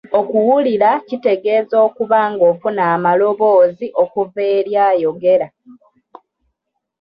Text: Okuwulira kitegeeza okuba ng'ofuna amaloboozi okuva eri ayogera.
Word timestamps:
Okuwulira 0.19 0.89
kitegeeza 1.07 1.75
okuba 1.87 2.19
ng'ofuna 2.31 2.83
amaloboozi 2.95 3.87
okuva 4.03 4.41
eri 4.57 4.73
ayogera. 4.87 5.47